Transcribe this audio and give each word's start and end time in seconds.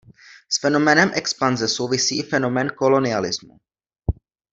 S 0.53 0.57
fenoménem 0.61 1.11
expanze 1.21 1.67
souvisí 1.73 2.19
i 2.19 2.23
fenomén 2.31 2.67
kolonialismu. 2.81 3.55